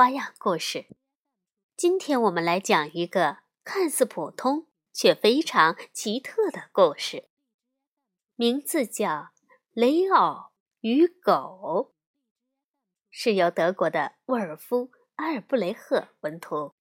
[0.00, 0.86] 花样故事，
[1.76, 7.28] 今天我们来讲一个看似普通却非常奇特的故事，
[8.34, 9.08] 名字叫
[9.72, 11.92] 《雷奥与狗》，
[13.10, 16.74] 是由德国的沃尔夫·阿尔布雷赫文图，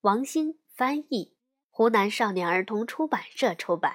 [0.00, 1.36] 王星翻译，
[1.70, 3.94] 湖南少年儿童出版社出版。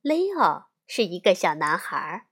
[0.00, 2.26] 雷奥是一个小男孩，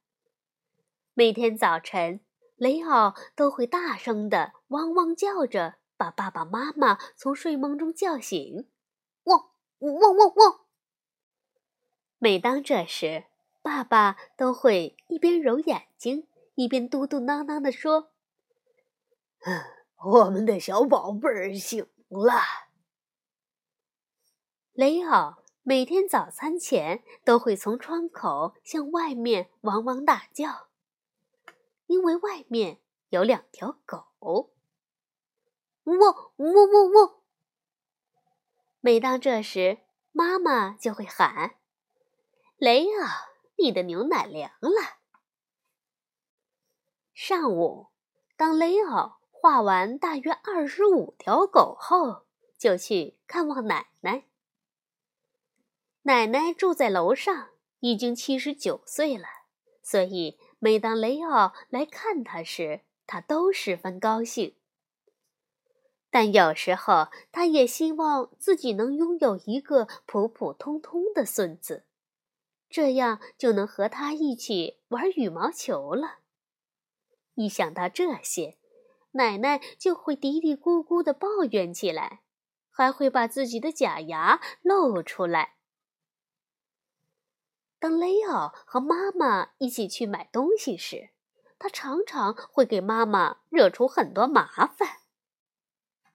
[1.12, 2.22] 每天早晨。
[2.56, 8.68] 雷奥都会大声的汪汪叫着，把爸爸妈妈从睡梦中叫醒。
[9.24, 10.60] 汪汪汪汪！
[12.18, 13.24] 每当这时，
[13.60, 18.12] 爸爸都会一边揉眼睛，一边嘟嘟囔囔地说：“，
[20.02, 22.40] 我们的小宝贝儿醒了。”
[24.72, 30.68] 雷奥每天早餐前都会从窗口向外面汪汪大叫。
[31.86, 34.50] 因为外面有两条狗，喔
[35.84, 35.94] 喔
[36.36, 37.22] 喔喔！
[38.80, 39.78] 每当这时，
[40.10, 41.60] 妈妈就会喊
[42.58, 43.06] ：“雷奥，
[43.56, 44.98] 你的牛奶凉了。”
[47.14, 47.88] 上午，
[48.36, 52.26] 当雷奥画完大约二十五条狗后，
[52.58, 54.26] 就去看望奶奶。
[56.02, 59.28] 奶奶住在楼上，已经七十九岁了，
[59.82, 60.36] 所以。
[60.66, 64.56] 每当雷奥来看他时，他都十分高兴。
[66.10, 71.84] 但有时候，他也希望自己能拥有一个普普通通的孙子，
[72.68, 76.18] 这样就能和他一起玩羽毛球了。
[77.36, 78.58] 一想到这些，
[79.12, 82.22] 奶奶就会嘀嘀咕咕地抱怨起来，
[82.72, 85.55] 还会把自己的假牙露出来。
[87.86, 91.10] 当雷奥和妈妈一起去买东西时，
[91.56, 95.02] 他常常会给妈妈惹出很多麻烦。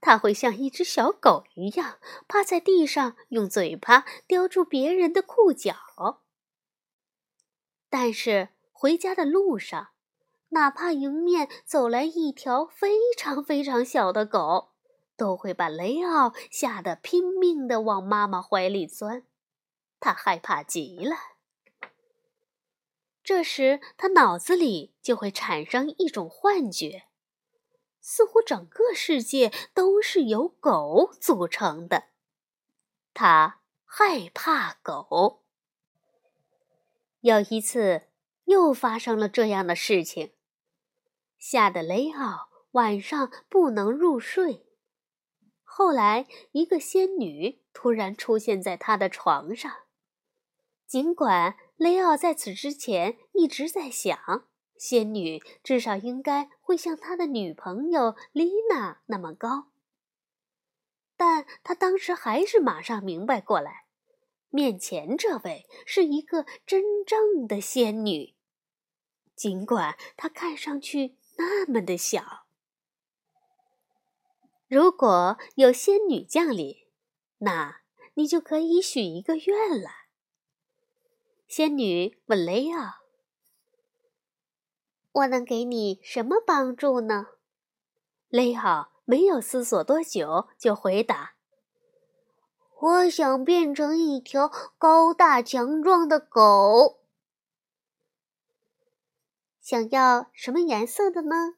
[0.01, 6.19] 他会像一只小狗一样趴在地上，用嘴巴叼住别人的裤脚。
[7.89, 9.91] 但是回家的路上，
[10.49, 14.71] 哪怕迎面走来一条非常非常小的狗，
[15.15, 19.23] 都会把雷奥吓得拼命地往妈妈怀里钻。
[20.01, 21.15] 他害怕极了。
[23.23, 27.03] 这时，他脑子里就会产生一种幻觉，
[27.99, 32.05] 似乎整个世界都是由狗组成的。
[33.13, 35.43] 他害怕狗。
[37.19, 38.07] 有一次，
[38.45, 40.33] 又发生了这样的事情，
[41.37, 44.65] 吓得雷奥晚上不能入睡。
[45.63, 49.71] 后来，一个仙女突然出现在他的床上，
[50.87, 51.55] 尽管。
[51.81, 54.47] 雷奥在此之前一直在想，
[54.77, 59.71] 仙女至少应该会像他的女朋友丽娜那么高。
[61.17, 63.87] 但他当时还是马上明白过来，
[64.51, 68.35] 面前这位是一个真正的仙女，
[69.35, 72.45] 尽管她看上去那么的小。
[74.67, 76.75] 如果有仙女降临，
[77.39, 77.81] 那
[78.13, 80.00] 你就可以许一个愿了。
[81.51, 83.01] 仙女问雷奥
[85.11, 87.27] ：“我能给你什么帮助呢？”
[88.31, 91.33] 雷奥没有思索多久就回答
[92.79, 97.01] ：“我想变成一条高大强壮的狗。
[99.59, 101.55] 想要什么颜色的呢？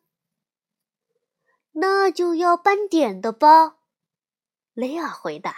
[1.74, 3.78] 那就要斑点的吧。”
[4.74, 5.56] 雷奥回答：“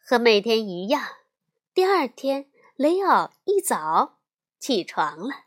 [0.00, 1.16] 和每天一样。”
[1.74, 4.20] 第二天，雷奥一早
[4.60, 5.46] 起床了，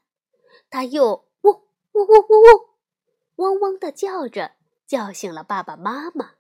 [0.69, 1.61] 他又喔喔
[1.93, 2.75] 喔喔喔，
[3.37, 6.33] 汪汪的叫着，叫醒了爸爸妈妈。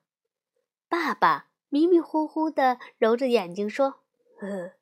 [0.89, 4.01] 爸爸迷迷糊糊的揉着眼睛说
[4.43, 4.73] ：“呃，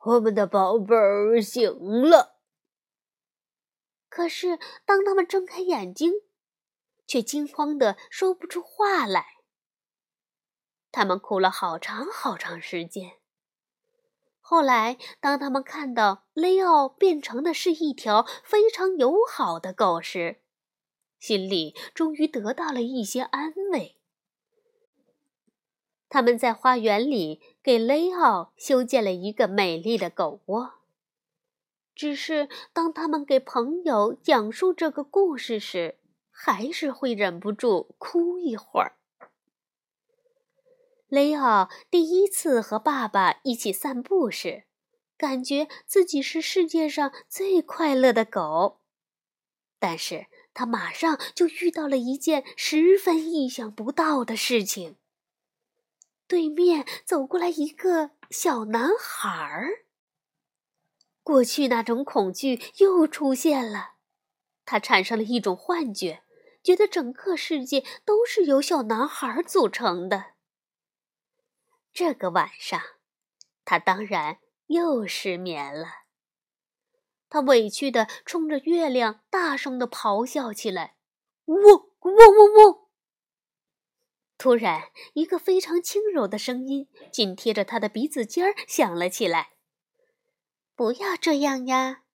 [0.00, 2.40] 我们的宝贝儿醒了。”
[4.10, 6.12] 可是，当他们睁开眼睛，
[7.06, 9.38] 却惊慌的说不出话来。
[10.92, 13.19] 他们哭了好长好长时间。
[14.50, 20.40] 后来，当他们看到雷奥变成的是一条非常友好的狗时，
[21.20, 23.94] 心里终于得到了一些安慰。
[26.08, 30.72] 他们在花园里给雷奥修建了一个美丽的狗窝。
[31.94, 38.96] 只是当他们给朋友讲述这个故事时，还是会忍不住哭一会儿。
[41.10, 44.62] 雷奥第一次和爸爸一起散步时，
[45.18, 48.78] 感觉自己是世界上最快乐的狗。
[49.80, 54.98] 但是他马上就遇到了一件十分意想不到的事情。
[56.28, 59.86] 对面走过来一个小男孩儿。
[61.24, 63.94] 过去那种恐惧又出现了，
[64.64, 66.22] 他产生了一种幻觉，
[66.62, 70.34] 觉得整个世界都是由小男孩组成的。
[72.02, 72.80] 这个晚上，
[73.66, 74.38] 他当然
[74.68, 76.04] 又失眠了。
[77.28, 80.96] 他委屈地冲着月亮大声地咆哮起来
[81.44, 82.88] ：“嗡嗡嗡嗡！”
[84.38, 89.50] 突然，一个非常轻柔的声音紧贴着他的鼻子尖儿响了起来。
[90.74, 92.04] 不要这样呀！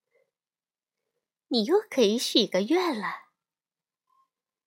[1.46, 3.26] 你又可以许个愿了。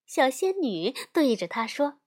[0.05, 1.98] 小仙女对着他说。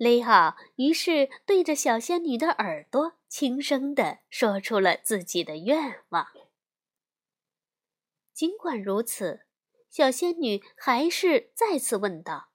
[0.00, 6.26] 雷奥于是对着小仙女的耳朵轻声地说出了自己的愿望。
[8.32, 9.44] 尽管如此，
[9.90, 12.48] 小仙女还是再次问道：“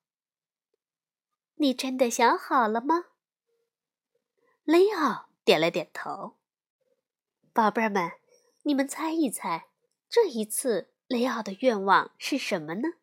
[1.58, 3.06] 你真的想好了吗？”
[4.66, 6.38] 雷奥点了点头。
[7.54, 8.14] 宝贝儿们，
[8.64, 9.68] 你们猜一猜，
[10.10, 12.94] 这一次雷奥的愿望是什么呢？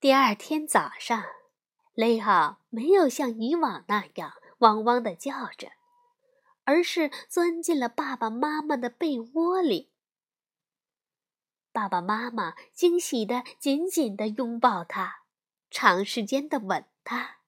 [0.00, 1.24] 第二天早上，
[1.98, 5.72] 雷奥没有像以往那样汪汪的叫着，
[6.62, 9.90] 而是钻进了爸爸妈妈的被窝里。
[11.72, 15.22] 爸爸妈妈惊喜的紧紧的拥抱他，
[15.72, 17.38] 长时间的吻他，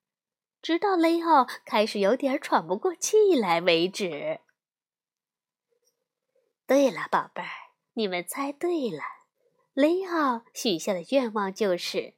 [0.61, 4.41] 直到雷奥开始有点喘不过气来为止。
[6.67, 7.49] 对了，宝贝儿，
[7.93, 9.05] 你们猜对了。
[9.75, 12.15] 雷奥许下的愿望就是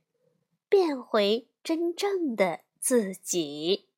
[0.71, 3.89] 变回真正的自己。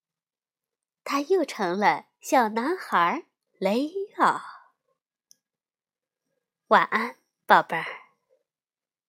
[1.02, 3.26] 他又成了小男孩
[3.58, 4.40] 雷奥。
[6.68, 7.16] 晚安，
[7.46, 8.03] 宝贝儿。